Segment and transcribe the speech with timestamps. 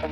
[0.00, 0.08] Mời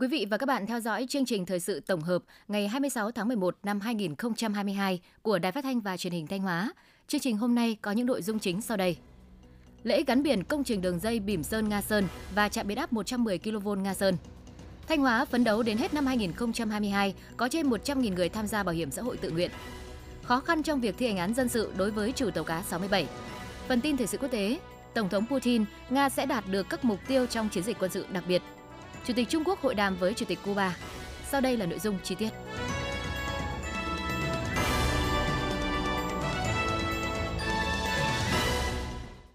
[0.00, 3.10] quý vị và các bạn theo dõi chương trình thời sự tổng hợp ngày 26
[3.10, 6.72] tháng 11 năm 2022 của Đài Phát thanh và Truyền hình Thanh Hóa.
[7.08, 8.96] Chương trình hôm nay có những nội dung chính sau đây.
[9.82, 12.92] Lễ gắn biển công trình đường dây Bỉm Sơn Nga Sơn và trạm biến áp
[12.92, 14.16] 110 kV Nga Sơn.
[14.88, 18.74] Thanh Hóa phấn đấu đến hết năm 2022 có trên 100.000 người tham gia bảo
[18.74, 19.50] hiểm xã hội tự nguyện.
[20.24, 23.06] Khó khăn trong việc thi hành án dân sự đối với chủ tàu cá 67.
[23.68, 24.58] Phần tin thời sự quốc tế,
[24.94, 28.06] Tổng thống Putin, Nga sẽ đạt được các mục tiêu trong chiến dịch quân sự
[28.12, 28.42] đặc biệt
[29.04, 30.76] Chủ tịch Trung Quốc hội đàm với Chủ tịch Cuba.
[31.30, 32.28] Sau đây là nội dung chi tiết.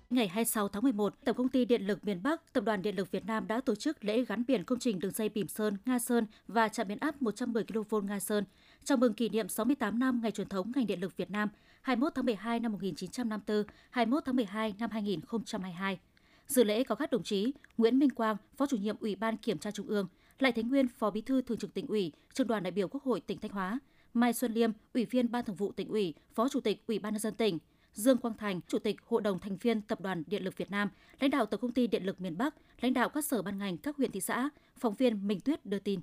[0.09, 3.11] Ngày 26 tháng 11, Tổng công ty Điện lực miền Bắc, Tập đoàn Điện lực
[3.11, 5.99] Việt Nam đã tổ chức lễ gắn biển công trình đường dây Bỉm Sơn, Nga
[5.99, 8.43] Sơn và trạm biến áp 110 kV Nga Sơn,
[8.83, 11.49] chào mừng kỷ niệm 68 năm ngày truyền thống ngành điện lực Việt Nam
[11.81, 15.99] 21 tháng 12 năm 1954, 21 tháng 12 năm 2022.
[16.47, 19.57] Dự lễ có các đồng chí Nguyễn Minh Quang, Phó chủ nhiệm Ủy ban Kiểm
[19.57, 20.07] tra Trung ương,
[20.39, 23.03] Lại thế Nguyên, Phó Bí thư Thường trực Tỉnh ủy, trường đoàn đại biểu Quốc
[23.03, 23.79] hội tỉnh Thanh Hóa,
[24.13, 27.13] Mai Xuân Liêm, Ủy viên Ban Thường vụ Tỉnh ủy, Phó Chủ tịch Ủy ban
[27.13, 27.57] nhân dân tỉnh,
[27.99, 30.89] Dương Quang Thành, Chủ tịch Hội đồng thành viên Tập đoàn Điện lực Việt Nam,
[31.19, 33.77] lãnh đạo Tổng công ty Điện lực miền Bắc, lãnh đạo các sở ban ngành
[33.77, 35.99] các huyện thị xã, phóng viên Minh Tuyết đưa tin.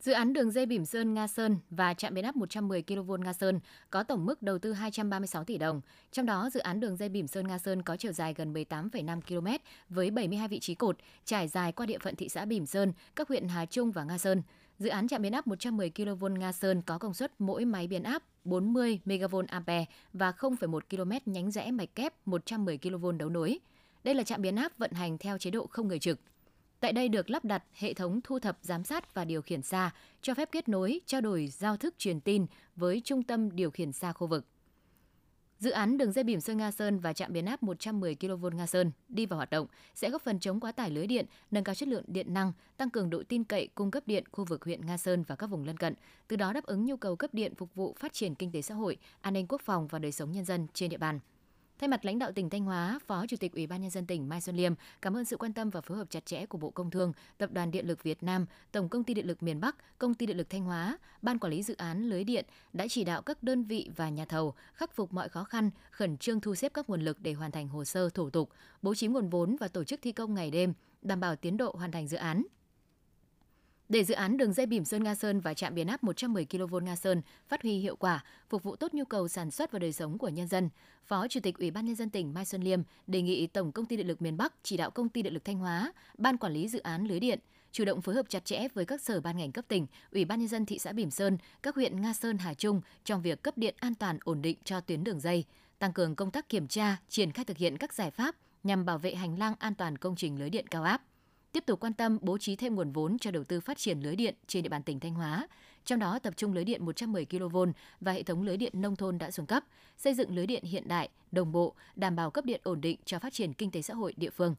[0.00, 3.32] Dự án đường dây Bỉm Sơn Nga Sơn và trạm biến áp 110 kV Nga
[3.32, 5.80] Sơn có tổng mức đầu tư 236 tỷ đồng.
[6.12, 9.20] Trong đó, dự án đường dây Bỉm Sơn Nga Sơn có chiều dài gần 18,5
[9.20, 9.46] km
[9.88, 13.28] với 72 vị trí cột, trải dài qua địa phận thị xã Bỉm Sơn, các
[13.28, 14.42] huyện Hà Trung và Nga Sơn.
[14.78, 18.02] Dự án trạm biến áp 110 kV Nga Sơn có công suất mỗi máy biến
[18.02, 23.58] áp 40 MVA và 0,1 km nhánh rẽ mạch kép 110 kV đấu nối.
[24.04, 26.20] Đây là trạm biến áp vận hành theo chế độ không người trực.
[26.80, 29.90] Tại đây được lắp đặt hệ thống thu thập, giám sát và điều khiển xa,
[30.22, 32.46] cho phép kết nối, trao đổi giao thức truyền tin
[32.76, 34.46] với trung tâm điều khiển xa khu vực.
[35.60, 38.66] Dự án đường dây bỉm Sơn Nga Sơn và trạm biến áp 110 kV Nga
[38.66, 41.74] Sơn đi vào hoạt động sẽ góp phần chống quá tải lưới điện, nâng cao
[41.74, 44.86] chất lượng điện năng, tăng cường độ tin cậy cung cấp điện khu vực huyện
[44.86, 45.94] Nga Sơn và các vùng lân cận,
[46.28, 48.74] từ đó đáp ứng nhu cầu cấp điện phục vụ phát triển kinh tế xã
[48.74, 51.20] hội, an ninh quốc phòng và đời sống nhân dân trên địa bàn.
[51.80, 54.28] Thay mặt lãnh đạo tỉnh Thanh Hóa, Phó Chủ tịch Ủy ban nhân dân tỉnh
[54.28, 56.70] Mai Xuân Liêm cảm ơn sự quan tâm và phối hợp chặt chẽ của Bộ
[56.70, 59.76] Công Thương, Tập đoàn Điện lực Việt Nam, Tổng công ty Điện lực miền Bắc,
[59.98, 63.04] Công ty Điện lực Thanh Hóa, Ban quản lý dự án lưới điện đã chỉ
[63.04, 66.54] đạo các đơn vị và nhà thầu khắc phục mọi khó khăn, khẩn trương thu
[66.54, 68.50] xếp các nguồn lực để hoàn thành hồ sơ thủ tục,
[68.82, 71.74] bố trí nguồn vốn và tổ chức thi công ngày đêm, đảm bảo tiến độ
[71.78, 72.42] hoàn thành dự án.
[73.90, 76.76] Để dự án đường dây Bỉm Sơn Nga Sơn và trạm biến áp 110 kV
[76.82, 79.92] Nga Sơn phát huy hiệu quả, phục vụ tốt nhu cầu sản xuất và đời
[79.92, 80.68] sống của nhân dân,
[81.04, 83.86] Phó Chủ tịch Ủy ban nhân dân tỉnh Mai Xuân Liêm đề nghị Tổng công
[83.86, 86.52] ty Điện lực miền Bắc chỉ đạo công ty Điện lực Thanh Hóa, ban quản
[86.52, 87.38] lý dự án lưới điện
[87.72, 90.38] chủ động phối hợp chặt chẽ với các sở ban ngành cấp tỉnh, Ủy ban
[90.38, 93.58] nhân dân thị xã Bỉm Sơn, các huyện Nga Sơn, Hà Trung trong việc cấp
[93.58, 95.44] điện an toàn ổn định cho tuyến đường dây,
[95.78, 98.98] tăng cường công tác kiểm tra, triển khai thực hiện các giải pháp nhằm bảo
[98.98, 101.02] vệ hành lang an toàn công trình lưới điện cao áp
[101.52, 104.16] tiếp tục quan tâm bố trí thêm nguồn vốn cho đầu tư phát triển lưới
[104.16, 105.48] điện trên địa bàn tỉnh Thanh Hóa,
[105.84, 107.56] trong đó tập trung lưới điện 110 kV
[108.00, 109.64] và hệ thống lưới điện nông thôn đã xuống cấp,
[109.96, 113.18] xây dựng lưới điện hiện đại, đồng bộ, đảm bảo cấp điện ổn định cho
[113.18, 114.54] phát triển kinh tế xã hội địa phương.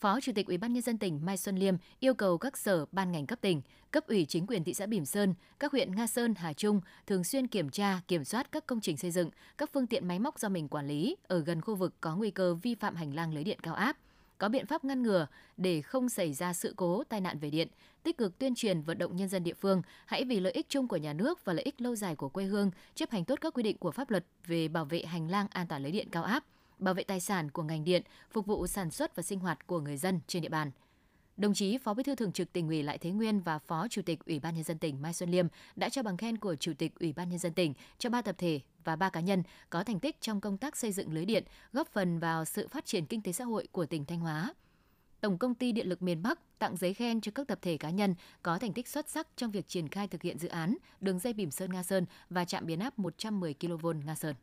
[0.00, 2.86] Phó Chủ tịch Ủy ban nhân dân tỉnh Mai Xuân Liêm yêu cầu các sở
[2.92, 6.06] ban ngành cấp tỉnh, cấp ủy chính quyền thị xã Bỉm Sơn, các huyện Nga
[6.06, 9.70] Sơn, Hà Trung thường xuyên kiểm tra, kiểm soát các công trình xây dựng, các
[9.72, 12.54] phương tiện máy móc do mình quản lý ở gần khu vực có nguy cơ
[12.54, 13.96] vi phạm hành lang lưới điện cao áp,
[14.40, 17.68] có biện pháp ngăn ngừa để không xảy ra sự cố tai nạn về điện,
[18.02, 20.88] tích cực tuyên truyền vận động nhân dân địa phương hãy vì lợi ích chung
[20.88, 23.54] của nhà nước và lợi ích lâu dài của quê hương chấp hành tốt các
[23.54, 26.24] quy định của pháp luật về bảo vệ hành lang an toàn lưới điện cao
[26.24, 26.44] áp,
[26.78, 29.80] bảo vệ tài sản của ngành điện, phục vụ sản xuất và sinh hoạt của
[29.80, 30.70] người dân trên địa bàn.
[31.40, 34.02] Đồng chí Phó Bí thư Thường trực Tỉnh ủy Lại Thế Nguyên và Phó Chủ
[34.02, 35.46] tịch Ủy ban nhân dân tỉnh Mai Xuân Liêm
[35.76, 38.34] đã trao bằng khen của Chủ tịch Ủy ban nhân dân tỉnh cho ba tập
[38.38, 41.44] thể và ba cá nhân có thành tích trong công tác xây dựng lưới điện,
[41.72, 44.54] góp phần vào sự phát triển kinh tế xã hội của tỉnh Thanh Hóa.
[45.20, 47.90] Tổng công ty Điện lực miền Bắc tặng giấy khen cho các tập thể cá
[47.90, 51.18] nhân có thành tích xuất sắc trong việc triển khai thực hiện dự án đường
[51.18, 54.34] dây bìm Sơn Nga Sơn và trạm biến áp 110 kV Nga Sơn.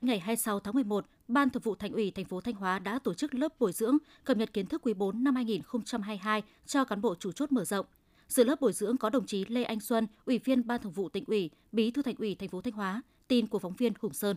[0.00, 3.14] Ngày 26 tháng 11, Ban Thường vụ Thành ủy thành phố Thanh Hóa đã tổ
[3.14, 7.14] chức lớp bồi dưỡng cập nhật kiến thức quý 4 năm 2022 cho cán bộ
[7.14, 7.86] chủ chốt mở rộng.
[8.28, 11.08] Dự lớp bồi dưỡng có đồng chí Lê Anh Xuân, Ủy viên Ban Thường vụ
[11.08, 14.12] Tỉnh ủy, Bí thư Thành ủy thành phố Thanh Hóa, tin của phóng viên Hùng
[14.12, 14.36] Sơn.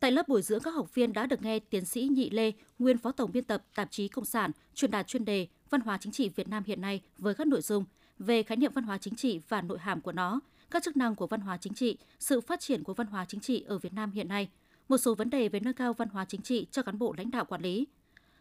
[0.00, 2.98] Tại lớp bồi dưỡng các học viên đã được nghe tiến sĩ Nhị Lê, nguyên
[2.98, 6.12] phó tổng biên tập tạp chí Cộng sản, truyền đạt chuyên đề Văn hóa chính
[6.12, 7.84] trị Việt Nam hiện nay với các nội dung
[8.20, 10.40] về khái niệm văn hóa chính trị và nội hàm của nó,
[10.70, 13.40] các chức năng của văn hóa chính trị, sự phát triển của văn hóa chính
[13.40, 14.48] trị ở Việt Nam hiện nay,
[14.88, 17.30] một số vấn đề về nâng cao văn hóa chính trị cho cán bộ lãnh
[17.30, 17.86] đạo quản lý.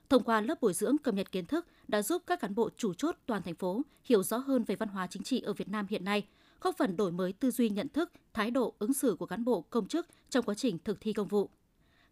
[0.09, 2.93] Thông qua lớp bồi dưỡng cập nhật kiến thức đã giúp các cán bộ chủ
[2.93, 5.87] chốt toàn thành phố hiểu rõ hơn về văn hóa chính trị ở Việt Nam
[5.89, 6.27] hiện nay,
[6.61, 9.61] góp phần đổi mới tư duy nhận thức, thái độ ứng xử của cán bộ
[9.61, 11.49] công chức trong quá trình thực thi công vụ.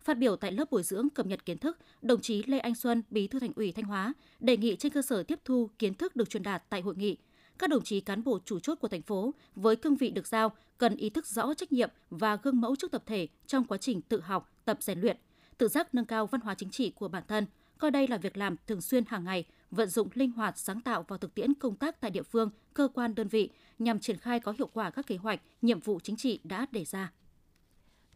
[0.01, 3.03] Phát biểu tại lớp bồi dưỡng cập nhật kiến thức, đồng chí Lê Anh Xuân,
[3.09, 6.15] Bí thư Thành ủy Thanh Hóa đề nghị trên cơ sở tiếp thu kiến thức
[6.15, 7.17] được truyền đạt tại hội nghị,
[7.59, 10.51] các đồng chí cán bộ chủ chốt của thành phố với cương vị được giao
[10.77, 14.01] cần ý thức rõ trách nhiệm và gương mẫu trước tập thể trong quá trình
[14.01, 15.17] tự học, tập rèn luyện,
[15.57, 17.45] tự giác nâng cao văn hóa chính trị của bản thân,
[17.77, 21.05] coi đây là việc làm thường xuyên hàng ngày, vận dụng linh hoạt sáng tạo
[21.07, 23.49] vào thực tiễn công tác tại địa phương, cơ quan đơn vị
[23.79, 26.85] nhằm triển khai có hiệu quả các kế hoạch, nhiệm vụ chính trị đã đề
[26.85, 27.11] ra.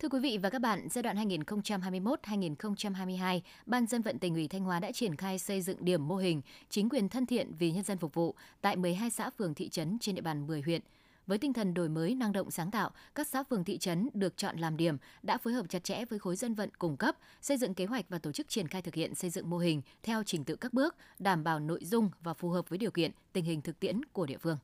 [0.02, 4.64] Thưa quý vị và các bạn, giai đoạn 2021-2022, Ban dân vận tỉnh ủy Thanh
[4.64, 7.84] Hóa đã triển khai xây dựng điểm mô hình chính quyền thân thiện vì nhân
[7.84, 10.82] dân phục vụ tại 12 xã phường thị trấn trên địa bàn 10 huyện.
[11.28, 14.38] Với tinh thần đổi mới, năng động sáng tạo, các xã phường thị trấn được
[14.38, 17.58] chọn làm điểm đã phối hợp chặt chẽ với khối dân vận cung cấp, xây
[17.58, 20.24] dựng kế hoạch và tổ chức triển khai thực hiện xây dựng mô hình theo
[20.24, 23.46] trình tự các bước, đảm bảo nội dung và phù hợp với điều kiện, tình
[23.46, 24.58] hình thực tiễn của địa phương.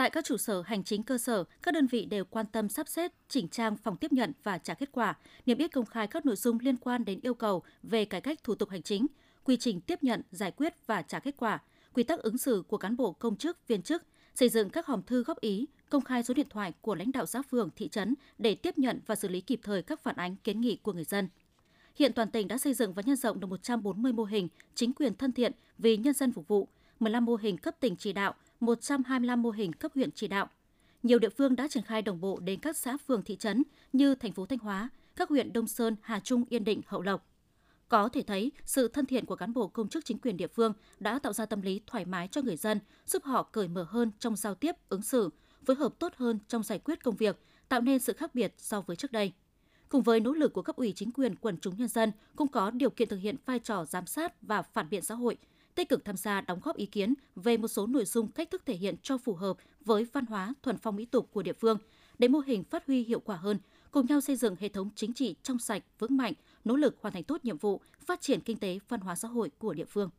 [0.00, 2.88] Tại các trụ sở hành chính cơ sở, các đơn vị đều quan tâm sắp
[2.88, 5.16] xếp, chỉnh trang phòng tiếp nhận và trả kết quả,
[5.46, 8.44] niêm yết công khai các nội dung liên quan đến yêu cầu về cải cách
[8.44, 9.06] thủ tục hành chính,
[9.44, 11.58] quy trình tiếp nhận, giải quyết và trả kết quả,
[11.94, 14.02] quy tắc ứng xử của cán bộ công chức, viên chức,
[14.34, 17.26] xây dựng các hòm thư góp ý, công khai số điện thoại của lãnh đạo
[17.26, 20.36] xã phường, thị trấn để tiếp nhận và xử lý kịp thời các phản ánh
[20.36, 21.28] kiến nghị của người dân.
[21.96, 25.14] Hiện toàn tỉnh đã xây dựng và nhân rộng được 140 mô hình chính quyền
[25.14, 26.68] thân thiện vì nhân dân phục vụ,
[27.00, 30.48] 15 mô hình cấp tỉnh chỉ đạo, 125 mô hình cấp huyện chỉ đạo.
[31.02, 33.62] Nhiều địa phương đã triển khai đồng bộ đến các xã phường thị trấn
[33.92, 37.26] như thành phố Thanh Hóa, các huyện Đông Sơn, Hà Trung, Yên Định, Hậu Lộc.
[37.88, 40.72] Có thể thấy, sự thân thiện của cán bộ công chức chính quyền địa phương
[41.00, 44.10] đã tạo ra tâm lý thoải mái cho người dân, giúp họ cởi mở hơn
[44.18, 45.30] trong giao tiếp, ứng xử,
[45.66, 48.80] phối hợp tốt hơn trong giải quyết công việc, tạo nên sự khác biệt so
[48.80, 49.32] với trước đây.
[49.88, 52.70] Cùng với nỗ lực của cấp ủy chính quyền quần chúng nhân dân cũng có
[52.70, 55.36] điều kiện thực hiện vai trò giám sát và phản biện xã hội,
[55.74, 58.62] tích cực tham gia đóng góp ý kiến về một số nội dung cách thức
[58.66, 61.78] thể hiện cho phù hợp với văn hóa thuần phong mỹ tục của địa phương
[62.18, 63.58] để mô hình phát huy hiệu quả hơn,
[63.90, 66.32] cùng nhau xây dựng hệ thống chính trị trong sạch, vững mạnh,
[66.64, 69.50] nỗ lực hoàn thành tốt nhiệm vụ phát triển kinh tế, văn hóa xã hội
[69.58, 70.10] của địa phương.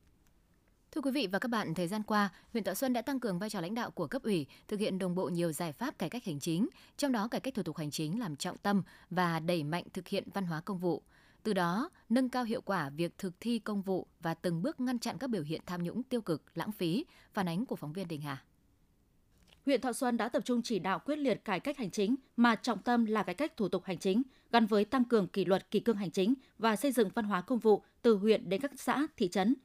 [0.91, 3.39] Thưa quý vị và các bạn, thời gian qua, huyện Thọ Xuân đã tăng cường
[3.39, 6.09] vai trò lãnh đạo của cấp ủy, thực hiện đồng bộ nhiều giải pháp cải
[6.09, 9.39] cách hành chính, trong đó cải cách thủ tục hành chính làm trọng tâm và
[9.39, 11.01] đẩy mạnh thực hiện văn hóa công vụ.
[11.43, 14.99] Từ đó, nâng cao hiệu quả việc thực thi công vụ và từng bước ngăn
[14.99, 18.07] chặn các biểu hiện tham nhũng tiêu cực, lãng phí, phản ánh của phóng viên
[18.07, 18.43] Đình Hà.
[19.65, 22.55] Huyện Thọ Xuân đã tập trung chỉ đạo quyết liệt cải cách hành chính mà
[22.55, 24.21] trọng tâm là cải cách thủ tục hành chính,
[24.51, 27.41] gắn với tăng cường kỷ luật kỷ cương hành chính và xây dựng văn hóa
[27.41, 29.55] công vụ từ huyện đến các xã, thị trấn.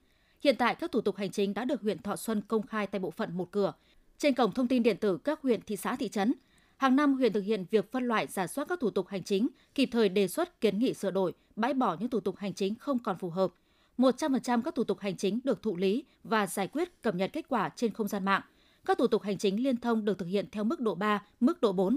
[0.41, 2.99] Hiện tại các thủ tục hành chính đã được huyện Thọ Xuân công khai tại
[2.99, 3.73] bộ phận một cửa
[4.19, 6.35] trên cổng thông tin điện tử các huyện, thị xã, thị trấn.
[6.77, 9.49] Hàng năm huyện thực hiện việc phân loại giả soát các thủ tục hành chính,
[9.75, 12.75] kịp thời đề xuất kiến nghị sửa đổi, bãi bỏ những thủ tục hành chính
[12.75, 13.53] không còn phù hợp.
[13.99, 17.49] 100% các thủ tục hành chính được thụ lý và giải quyết cập nhật kết
[17.49, 18.43] quả trên không gian mạng.
[18.85, 21.61] Các thủ tục hành chính liên thông được thực hiện theo mức độ 3, mức
[21.61, 21.97] độ 4.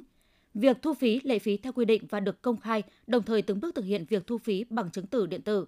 [0.54, 3.60] Việc thu phí, lệ phí theo quy định và được công khai, đồng thời từng
[3.60, 5.66] bước thực hiện việc thu phí bằng chứng tử điện tử.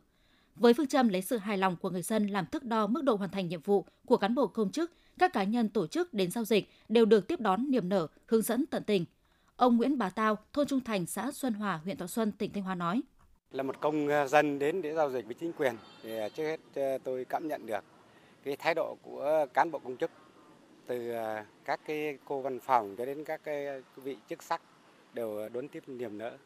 [0.56, 3.16] Với phương châm lấy sự hài lòng của người dân làm thước đo mức độ
[3.16, 6.32] hoàn thành nhiệm vụ của cán bộ công chức, các cá nhân tổ chức đến
[6.32, 9.06] giao dịch đều được tiếp đón niềm nở, hướng dẫn tận tình.
[9.56, 12.64] Ông Nguyễn Bá Tao, thôn Trung Thành, xã Xuân Hòa, huyện Thọ Xuân, tỉnh Thanh
[12.64, 13.02] Hóa nói:
[13.52, 16.44] là một công à, dân đến để giao dịch với chính quyền thì à, trước
[16.44, 17.84] hết à, tôi cảm nhận được
[18.44, 20.12] cái thái độ của cán bộ công chức
[20.88, 21.14] từ
[21.66, 23.66] các cái cô văn phòng cho đến các cái
[23.96, 24.62] vị chức sắc
[25.14, 26.38] đều đón tiếp niềm nở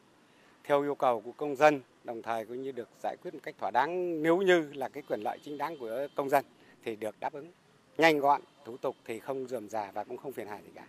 [0.64, 3.54] theo yêu cầu của công dân đồng thời cũng như được giải quyết một cách
[3.58, 6.44] thỏa đáng nếu như là cái quyền lợi chính đáng của công dân
[6.84, 7.52] thì được đáp ứng
[7.98, 10.86] nhanh gọn thủ tục thì không dườm già và cũng không phiền hà gì cả.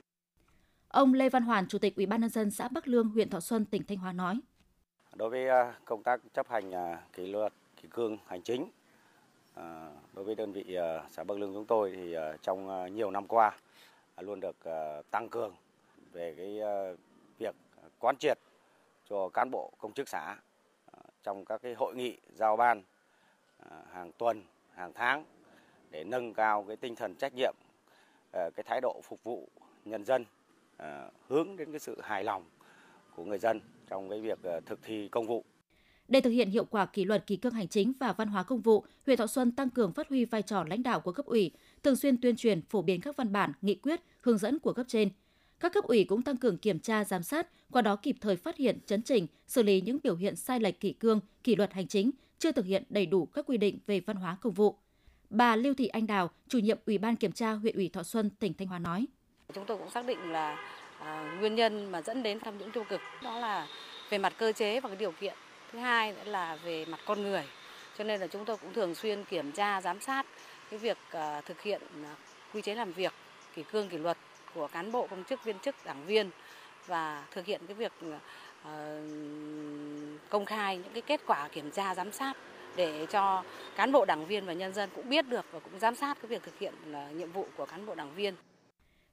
[0.88, 3.40] Ông Lê Văn Hoàn, Chủ tịch Ủy ban nhân dân xã Bắc Lương, huyện Thọ
[3.40, 4.40] Xuân, tỉnh Thanh Hóa nói:
[5.16, 8.70] Đối với à, công tác chấp hành à, kỷ luật kỷ cương hành chính
[9.54, 10.78] à, đối với đơn vị
[11.12, 13.58] xã Bắc Lương chúng tôi thì trong nhiều năm qua
[14.20, 14.56] luôn được
[15.12, 15.56] tăng cường
[16.12, 16.60] về cái
[17.40, 17.56] việc
[18.00, 18.40] quán triệt
[19.10, 20.38] cho cán bộ công chức xã
[21.24, 22.84] trong các cái hội nghị giao ban
[23.92, 24.44] hàng tuần,
[24.76, 25.26] hàng tháng
[25.92, 27.54] để nâng cao cái tinh thần trách nhiệm,
[28.32, 29.50] Ờ, cái thái độ phục vụ
[29.86, 30.26] nhân dân
[30.78, 32.44] ờ, hướng đến cái sự hài lòng
[33.16, 35.46] của người dân trong cái việc ờ, thực thi công vụ.
[36.08, 38.62] Để thực hiện hiệu quả kỷ luật kỷ cương hành chính và văn hóa công
[38.62, 41.52] vụ, huyện Thọ Xuân tăng cường phát huy vai trò lãnh đạo của cấp ủy,
[41.84, 44.86] thường xuyên tuyên truyền phổ biến các văn bản, nghị quyết, hướng dẫn của cấp
[44.90, 45.10] trên.
[45.60, 48.58] Các cấp ủy cũng tăng cường kiểm tra, giám sát, qua đó kịp thời phát
[48.58, 51.88] hiện, chấn chỉnh, xử lý những biểu hiện sai lệch kỷ cương, kỷ luật hành
[51.88, 54.76] chính, chưa thực hiện đầy đủ các quy định về văn hóa công vụ.
[55.30, 58.30] Bà Lưu Thị Anh Đào, chủ nhiệm Ủy ban kiểm tra huyện ủy Thọ Xuân,
[58.30, 59.06] tỉnh Thanh Hóa nói:
[59.54, 60.58] Chúng tôi cũng xác định là
[61.00, 63.68] à, nguyên nhân mà dẫn đến tham nhũng tiêu cực đó là
[64.10, 65.34] về mặt cơ chế và cái điều kiện.
[65.72, 67.44] Thứ hai nữa là về mặt con người.
[67.98, 70.26] Cho nên là chúng tôi cũng thường xuyên kiểm tra giám sát
[70.70, 72.16] cái việc à, thực hiện à,
[72.54, 73.14] quy chế làm việc
[73.56, 74.18] kỷ cương kỷ luật
[74.54, 76.30] của cán bộ công chức viên chức đảng viên
[76.86, 77.94] và thực hiện cái việc
[78.64, 79.02] à,
[80.30, 82.38] công khai những cái kết quả kiểm tra giám sát
[82.78, 83.44] để cho
[83.76, 86.30] cán bộ đảng viên và nhân dân cũng biết được và cũng giám sát cái
[86.30, 88.34] việc thực hiện là nhiệm vụ của cán bộ đảng viên.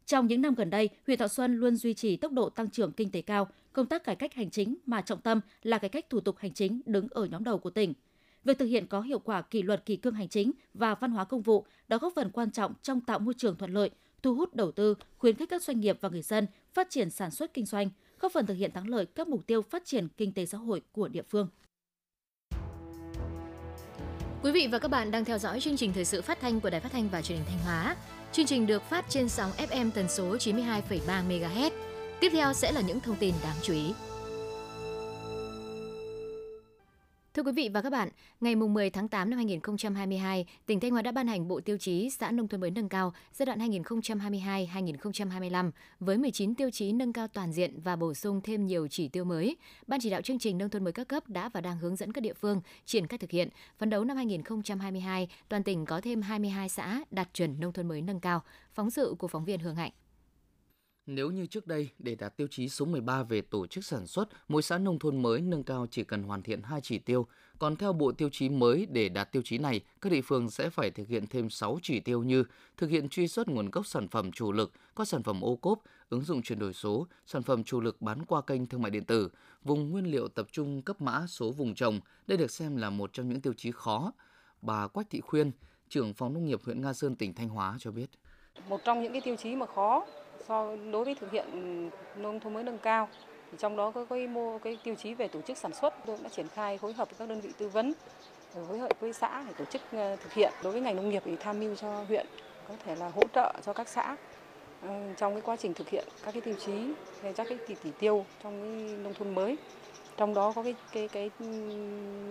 [0.06, 2.92] Trong những năm gần đây, huyện Thọ Xuân luôn duy trì tốc độ tăng trưởng
[2.92, 6.11] kinh tế cao, công tác cải cách hành chính mà trọng tâm là cải cách
[6.11, 7.94] thủ tục hành chính đứng ở nhóm đầu của tỉnh.
[8.44, 11.25] Việc thực hiện có hiệu quả kỷ luật kỷ cương hành chính và văn hóa
[11.25, 13.90] công vụ đã góp phần quan trọng trong tạo môi trường thuận lợi,
[14.23, 17.30] thu hút đầu tư, khuyến khích các doanh nghiệp và người dân phát triển sản
[17.30, 17.90] xuất kinh doanh,
[18.21, 20.83] góp phần thực hiện thắng lợi các mục tiêu phát triển kinh tế xã hội
[20.92, 21.49] của địa phương.
[24.44, 26.70] Quý vị và các bạn đang theo dõi chương trình thời sự phát thanh của
[26.70, 27.96] Đài Phát thanh và Truyền hình Thanh Hóa.
[28.32, 31.70] Chương trình được phát trên sóng FM tần số 92,3 MHz.
[32.20, 33.92] Tiếp theo sẽ là những thông tin đáng chú ý.
[37.34, 38.08] Thưa quý vị và các bạn,
[38.40, 42.10] ngày 10 tháng 8 năm 2022, tỉnh Thanh Hóa đã ban hành Bộ Tiêu chí
[42.10, 47.28] xã nông thôn mới nâng cao giai đoạn 2022-2025 với 19 tiêu chí nâng cao
[47.28, 49.56] toàn diện và bổ sung thêm nhiều chỉ tiêu mới.
[49.86, 52.12] Ban chỉ đạo chương trình nông thôn mới các cấp đã và đang hướng dẫn
[52.12, 53.48] các địa phương triển khai thực hiện.
[53.78, 58.02] Phấn đấu năm 2022, toàn tỉnh có thêm 22 xã đạt chuẩn nông thôn mới
[58.02, 58.42] nâng cao.
[58.74, 59.92] Phóng sự của phóng viên Hương Hạnh.
[61.06, 64.28] Nếu như trước đây, để đạt tiêu chí số 13 về tổ chức sản xuất,
[64.49, 67.26] mỗi xã nông thôn mới nâng cao chỉ cần hoàn thiện 2 chỉ tiêu,
[67.58, 70.70] còn theo bộ tiêu chí mới để đạt tiêu chí này, các địa phương sẽ
[70.70, 72.44] phải thực hiện thêm 6 chỉ tiêu như
[72.76, 75.82] thực hiện truy xuất nguồn gốc sản phẩm chủ lực, có sản phẩm ô cốp,
[76.08, 79.04] ứng dụng chuyển đổi số, sản phẩm chủ lực bán qua kênh thương mại điện
[79.04, 79.30] tử,
[79.64, 82.00] vùng nguyên liệu tập trung cấp mã số vùng trồng.
[82.26, 84.12] Đây được xem là một trong những tiêu chí khó.
[84.62, 85.50] Bà Quách Thị Khuyên,
[85.88, 88.11] trưởng phòng nông nghiệp huyện Nga Sơn tỉnh Thanh Hóa cho biết.
[88.68, 90.06] Một trong những cái tiêu chí mà khó
[90.48, 91.44] so đối với thực hiện
[92.16, 93.08] nông thôn mới nâng cao
[93.50, 96.16] thì trong đó có cái mô cái tiêu chí về tổ chức sản xuất tôi
[96.22, 97.92] đã triển khai phối hợp với các đơn vị tư vấn
[98.54, 100.52] ờ, phối hợp với xã để tổ chức ờ, thực hiện.
[100.62, 102.26] Đối với ngành nông nghiệp thì tham mưu cho huyện
[102.68, 104.16] có thể là hỗ trợ cho các xã
[104.82, 106.72] ờ, trong cái quá trình thực hiện các cái tiêu chí
[107.22, 109.56] các cái tỷ, tỷ tiêu trong cái nông thôn mới.
[110.16, 111.46] Trong đó có cái cái cái ừ,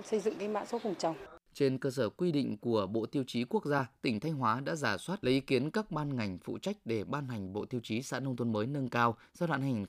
[0.05, 1.15] xây dựng cái mã số vùng trồng
[1.53, 4.75] trên cơ sở quy định của Bộ Tiêu chí Quốc gia, tỉnh Thanh Hóa đã
[4.75, 7.81] giả soát lấy ý kiến các ban ngành phụ trách để ban hành Bộ Tiêu
[7.83, 9.86] chí xã nông thôn mới nâng cao giai đoạn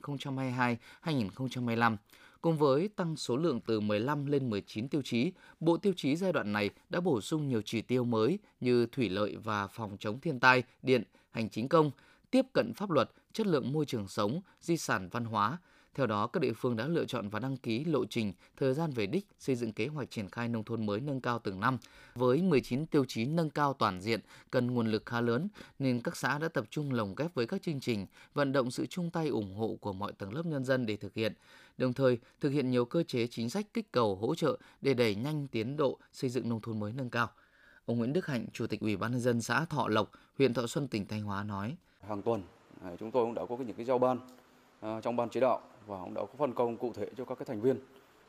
[1.03, 1.97] 2022-2025.
[2.41, 6.33] Cùng với tăng số lượng từ 15 lên 19 tiêu chí, Bộ Tiêu chí giai
[6.33, 10.19] đoạn này đã bổ sung nhiều chỉ tiêu mới như thủy lợi và phòng chống
[10.19, 11.91] thiên tai, điện, hành chính công,
[12.31, 15.57] tiếp cận pháp luật, chất lượng môi trường sống, di sản văn hóa,
[15.95, 18.91] theo đó, các địa phương đã lựa chọn và đăng ký lộ trình, thời gian
[18.91, 21.77] về đích, xây dựng kế hoạch triển khai nông thôn mới nâng cao từng năm.
[22.15, 24.19] Với 19 tiêu chí nâng cao toàn diện,
[24.51, 25.47] cần nguồn lực khá lớn,
[25.79, 28.85] nên các xã đã tập trung lồng ghép với các chương trình, vận động sự
[28.85, 31.33] chung tay ủng hộ của mọi tầng lớp nhân dân để thực hiện.
[31.77, 35.15] Đồng thời, thực hiện nhiều cơ chế chính sách kích cầu hỗ trợ để đẩy
[35.15, 37.29] nhanh tiến độ xây dựng nông thôn mới nâng cao.
[37.85, 40.67] Ông Nguyễn Đức Hạnh, Chủ tịch Ủy ban nhân dân xã Thọ Lộc, huyện Thọ
[40.67, 41.75] Xuân, tỉnh Thanh Hóa nói:
[42.07, 42.43] Hàng tuần
[42.83, 44.19] à, chúng tôi cũng đã có những cái giao ban
[44.85, 47.37] Ờ, trong ban chỉ đạo và cũng đã có phân công cụ thể cho các
[47.37, 47.79] cái thành viên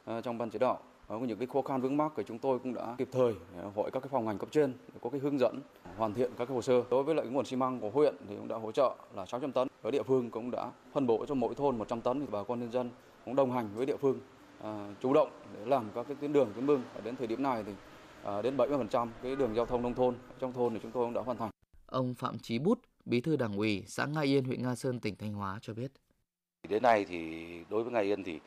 [0.05, 2.39] ờ, trong ban chỉ đạo ờ, có những cái khó khăn vướng mắc thì chúng
[2.39, 3.35] tôi cũng đã kịp thời
[3.75, 5.61] hội các cái phòng ngành cấp trên có cái hướng dẫn
[5.97, 8.37] hoàn thiện các cái hồ sơ đối với lại nguồn xi măng của huyện thì
[8.37, 11.35] cũng đã hỗ trợ là 600 tấn ở địa phương cũng đã phân bổ cho
[11.35, 12.91] mỗi thôn 100 tấn thì bà con nhân dân
[13.25, 14.21] cũng đồng hành với địa phương
[14.63, 17.43] à, chủ động để làm các cái tuyến đường tuyến mương và đến thời điểm
[17.43, 17.73] này thì
[18.25, 21.15] à, đến 70% cái đường giao thông nông thôn trong thôn thì chúng tôi cũng
[21.15, 21.51] đã hoàn thành.
[21.87, 25.17] Ông Phạm Chí Bút, Bí thư Đảng ủy xã Nga Yên, huyện Nga Sơn, tỉnh
[25.17, 25.93] Thanh Hóa cho biết.
[26.67, 28.41] Đến nay thì đối với ngày Yên thì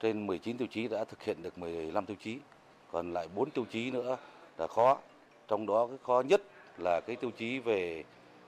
[0.00, 2.38] trên 19 tiêu chí đã thực hiện được 15 tiêu chí,
[2.92, 4.16] còn lại 4 tiêu chí nữa
[4.58, 4.98] là khó.
[5.48, 6.42] Trong đó cái khó nhất
[6.78, 8.04] là cái tiêu chí về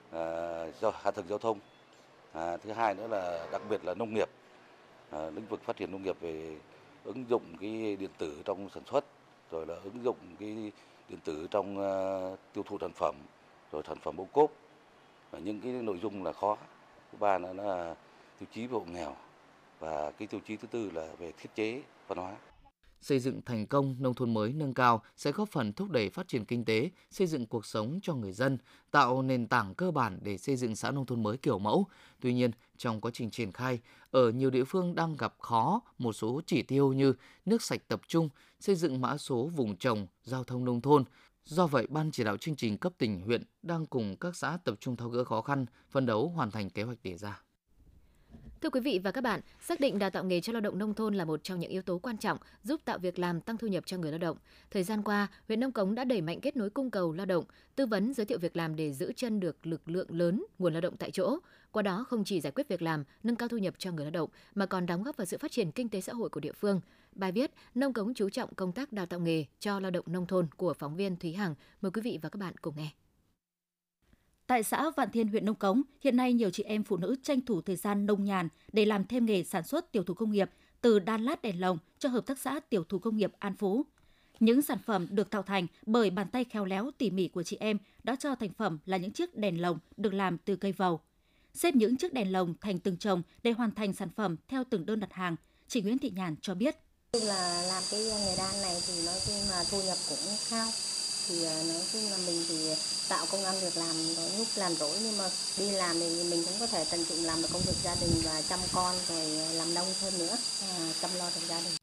[0.09, 1.59] uh, hạ tầng giao thông.
[2.33, 4.29] À, thứ hai nữa là đặc biệt là nông nghiệp,
[5.09, 6.57] à, lĩnh vực phát triển nông nghiệp về
[7.03, 9.05] ứng dụng cái điện tử trong sản xuất,
[9.51, 10.71] rồi là ứng dụng cái
[11.09, 13.15] điện tử trong uh, tiêu thụ sản phẩm,
[13.71, 14.51] rồi sản phẩm ô cốp.
[15.31, 16.57] Và những cái nội dung là khó.
[17.11, 17.95] Thứ ba nữa là
[18.41, 19.15] tiêu chí về hộ nghèo
[19.79, 22.35] và cái tiêu chí thứ tư là về thiết chế văn hóa.
[23.01, 26.27] Xây dựng thành công nông thôn mới nâng cao sẽ góp phần thúc đẩy phát
[26.27, 28.57] triển kinh tế, xây dựng cuộc sống cho người dân,
[28.91, 31.87] tạo nền tảng cơ bản để xây dựng xã nông thôn mới kiểu mẫu.
[32.21, 33.79] Tuy nhiên, trong quá trình triển khai,
[34.11, 37.13] ở nhiều địa phương đang gặp khó một số chỉ tiêu như
[37.45, 38.29] nước sạch tập trung,
[38.59, 41.03] xây dựng mã số vùng trồng, giao thông nông thôn,
[41.45, 44.75] Do vậy, Ban chỉ đạo chương trình cấp tỉnh huyện đang cùng các xã tập
[44.79, 47.41] trung tháo gỡ khó khăn, phân đấu hoàn thành kế hoạch đề ra.
[48.61, 50.93] Thưa quý vị và các bạn, xác định đào tạo nghề cho lao động nông
[50.93, 53.67] thôn là một trong những yếu tố quan trọng giúp tạo việc làm tăng thu
[53.67, 54.37] nhập cho người lao động.
[54.71, 57.45] Thời gian qua, huyện Nông Cống đã đẩy mạnh kết nối cung cầu lao động,
[57.75, 60.81] tư vấn giới thiệu việc làm để giữ chân được lực lượng lớn nguồn lao
[60.81, 61.37] động tại chỗ.
[61.71, 64.11] Qua đó không chỉ giải quyết việc làm, nâng cao thu nhập cho người lao
[64.11, 66.53] động mà còn đóng góp vào sự phát triển kinh tế xã hội của địa
[66.53, 66.81] phương.
[67.15, 70.27] Bài viết Nông Cống chú trọng công tác đào tạo nghề cho lao động nông
[70.27, 71.55] thôn của phóng viên Thúy Hằng.
[71.81, 72.89] Mời quý vị và các bạn cùng nghe.
[74.51, 77.41] Tại xã Vạn Thiên, huyện Nông Cống, hiện nay nhiều chị em phụ nữ tranh
[77.41, 80.49] thủ thời gian nông nhàn để làm thêm nghề sản xuất tiểu thủ công nghiệp
[80.81, 83.85] từ đan lát đèn lồng cho hợp tác xã tiểu thủ công nghiệp An Phú.
[84.39, 87.57] Những sản phẩm được tạo thành bởi bàn tay khéo léo tỉ mỉ của chị
[87.59, 90.99] em đã cho thành phẩm là những chiếc đèn lồng được làm từ cây vầu.
[91.53, 94.85] Xếp những chiếc đèn lồng thành từng chồng để hoàn thành sản phẩm theo từng
[94.85, 95.35] đơn đặt hàng,
[95.67, 96.75] chị Nguyễn Thị Nhàn cho biết.
[97.13, 100.17] Là làm cái nghề đan này thì nói chung là thu nhập cũng
[100.49, 100.67] cao.
[101.31, 102.55] Thì à, nói chung là mình thì
[103.09, 105.23] tạo công ăn việc làm có lúc làm rỗi nhưng mà
[105.57, 108.11] đi làm thì mình cũng có thể tận dụng làm được công việc gia đình
[108.23, 111.73] và chăm con rồi làm nông hơn nữa, à, chăm lo được gia đình.